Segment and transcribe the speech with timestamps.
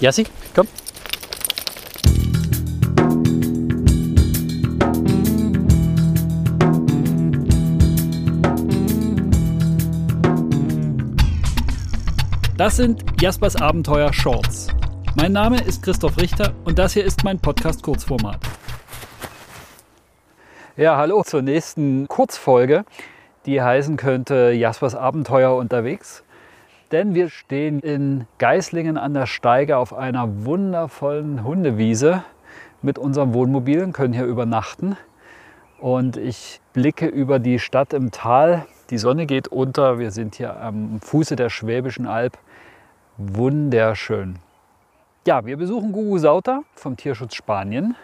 [0.00, 0.24] Jassi,
[0.54, 0.66] komm.
[12.56, 14.68] Das sind Jaspers Abenteuer Shorts.
[15.16, 18.40] Mein Name ist Christoph Richter und das hier ist mein Podcast Kurzformat.
[20.78, 22.86] Ja, hallo zur nächsten Kurzfolge,
[23.44, 26.22] die heißen könnte Jaspers Abenteuer unterwegs.
[26.92, 32.24] Denn wir stehen in Geislingen an der Steige auf einer wundervollen Hundewiese
[32.82, 34.96] mit unserem Wohnmobil und können hier übernachten.
[35.78, 38.66] Und ich blicke über die Stadt im Tal.
[38.90, 39.98] Die Sonne geht unter.
[39.98, 42.38] Wir sind hier am Fuße der Schwäbischen Alb
[43.20, 44.36] wunderschön.
[45.26, 47.94] Ja, wir besuchen Gugu Sauter vom Tierschutz Spanien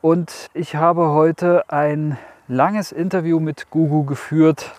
[0.00, 2.16] und ich habe heute ein
[2.48, 4.72] langes Interview mit Gugu geführt,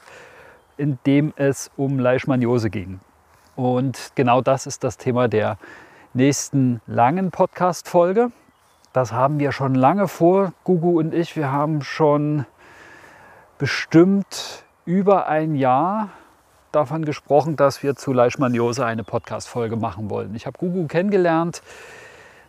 [0.77, 2.99] in dem es um Leishmaniose ging.
[3.55, 5.57] Und genau das ist das Thema der
[6.13, 8.31] nächsten langen Podcast-Folge.
[8.93, 11.35] Das haben wir schon lange vor, Gugu und ich.
[11.35, 12.45] Wir haben schon
[13.57, 16.09] bestimmt über ein Jahr
[16.71, 20.35] davon gesprochen, dass wir zu Leishmaniose eine Podcast-Folge machen wollen.
[20.35, 21.61] Ich habe Gugu kennengelernt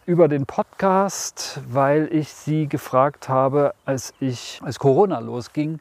[0.05, 5.81] über den Podcast, weil ich sie gefragt habe, als ich, als Corona losging,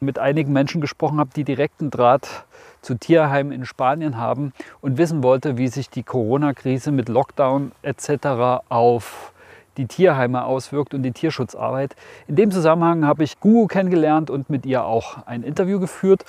[0.00, 2.44] mit einigen Menschen gesprochen habe, die direkten Draht
[2.82, 8.62] zu Tierheimen in Spanien haben und wissen wollte, wie sich die Corona-Krise mit Lockdown etc.
[8.68, 9.32] auf
[9.76, 11.96] die Tierheime auswirkt und die Tierschutzarbeit.
[12.26, 16.24] In dem Zusammenhang habe ich Gugu kennengelernt und mit ihr auch ein Interview geführt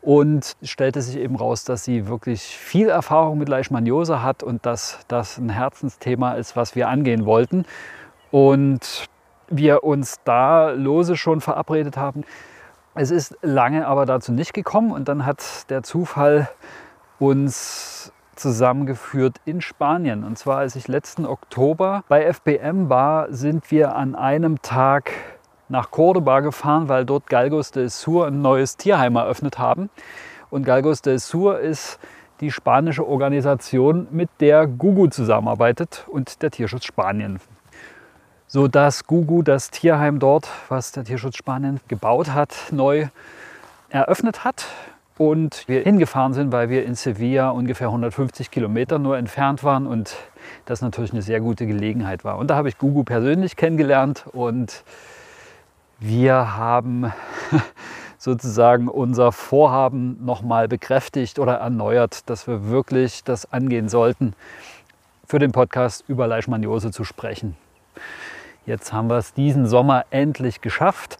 [0.00, 4.98] und stellte sich eben raus, dass sie wirklich viel Erfahrung mit Leishmaniose hat und dass
[5.08, 7.64] das ein Herzensthema ist, was wir angehen wollten.
[8.30, 9.08] Und
[9.48, 12.24] wir uns da lose schon verabredet haben.
[12.96, 16.48] Es ist lange aber dazu nicht gekommen und dann hat der Zufall
[17.18, 20.22] uns zusammengeführt in Spanien.
[20.22, 25.10] Und zwar, als ich letzten Oktober bei FBM war, sind wir an einem Tag
[25.68, 29.90] nach Cordoba gefahren, weil dort Galgos del Sur ein neues Tierheim eröffnet haben.
[30.50, 31.98] Und Galgos del Sur ist
[32.40, 37.40] die spanische Organisation, mit der Gugu zusammenarbeitet und der Tierschutz Spanien.
[38.54, 43.08] Sodass Gugu das Tierheim dort, was der Tierschutz Spanien gebaut hat, neu
[43.88, 44.66] eröffnet hat.
[45.18, 50.14] Und wir hingefahren sind, weil wir in Sevilla ungefähr 150 Kilometer nur entfernt waren und
[50.66, 52.38] das natürlich eine sehr gute Gelegenheit war.
[52.38, 54.84] Und da habe ich Gugu persönlich kennengelernt und
[55.98, 57.12] wir haben
[58.18, 64.32] sozusagen unser Vorhaben nochmal bekräftigt oder erneuert, dass wir wirklich das angehen sollten,
[65.26, 67.56] für den Podcast über Leishmaniose zu sprechen.
[68.66, 71.18] Jetzt haben wir es diesen Sommer endlich geschafft.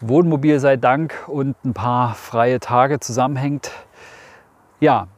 [0.00, 3.70] Wohnmobil sei Dank und ein paar freie Tage zusammenhängt.
[4.78, 5.08] Ja,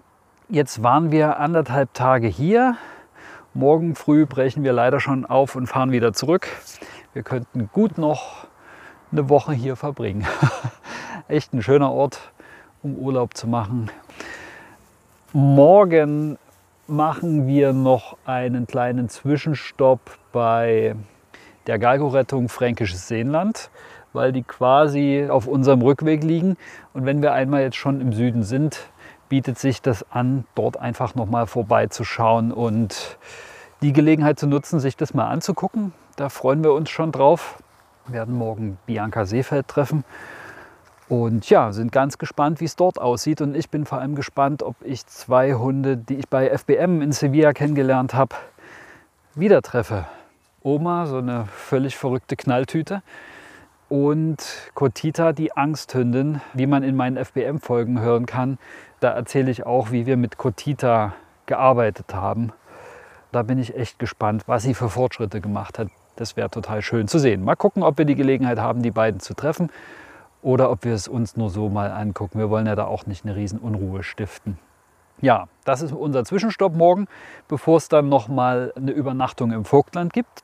[0.48, 2.76] jetzt waren wir anderthalb Tage hier.
[3.52, 6.46] Morgen früh brechen wir leider schon auf und fahren wieder zurück.
[7.14, 8.46] Wir könnten gut noch
[9.10, 10.24] eine Woche hier verbringen.
[11.28, 12.30] Echt ein schöner Ort,
[12.84, 13.90] um Urlaub zu machen.
[15.32, 16.38] Morgen
[16.86, 20.94] machen wir noch einen kleinen Zwischenstopp bei
[21.66, 23.70] der Galgo-Rettung Fränkisches Seenland,
[24.12, 26.56] weil die quasi auf unserem Rückweg liegen.
[26.92, 28.90] Und wenn wir einmal jetzt schon im Süden sind,
[29.28, 33.18] bietet sich das an, dort einfach nochmal vorbeizuschauen und
[33.82, 35.92] die Gelegenheit zu nutzen, sich das mal anzugucken.
[36.16, 37.62] Da freuen wir uns schon drauf.
[38.06, 40.04] Wir werden morgen Bianca Seefeld treffen.
[41.08, 43.40] Und ja, sind ganz gespannt, wie es dort aussieht.
[43.40, 47.12] Und ich bin vor allem gespannt, ob ich zwei Hunde, die ich bei FBM in
[47.12, 48.36] Sevilla kennengelernt habe,
[49.34, 50.06] wieder treffe.
[50.62, 53.02] Oma, so eine völlig verrückte Knalltüte.
[53.88, 58.58] Und Kotita, die Angsthündin, wie man in meinen FBM-Folgen hören kann.
[59.00, 61.14] Da erzähle ich auch, wie wir mit Kotita
[61.46, 62.52] gearbeitet haben.
[63.32, 65.88] Da bin ich echt gespannt, was sie für Fortschritte gemacht hat.
[66.16, 67.42] Das wäre total schön zu sehen.
[67.42, 69.70] Mal gucken, ob wir die Gelegenheit haben, die beiden zu treffen
[70.42, 72.38] oder ob wir es uns nur so mal angucken.
[72.38, 74.58] Wir wollen ja da auch nicht eine Riesenunruhe stiften.
[75.20, 77.06] Ja, das ist unser Zwischenstopp morgen,
[77.48, 80.42] bevor es dann noch mal eine Übernachtung im Vogtland gibt.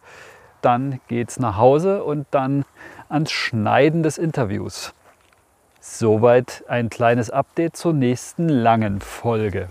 [0.60, 2.64] Dann geht es nach Hause und dann
[3.08, 4.92] ans Schneiden des Interviews.
[5.80, 9.68] Soweit ein kleines Update zur nächsten langen Folge.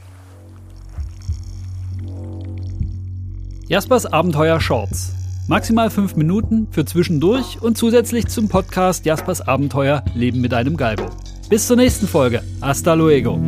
[3.68, 5.16] Jaspers Abenteuer Shorts
[5.48, 11.10] Maximal fünf Minuten für zwischendurch und zusätzlich zum Podcast Jaspers Abenteuer Leben mit einem Galgo.
[11.50, 12.42] Bis zur nächsten Folge.
[12.62, 13.40] Hasta luego.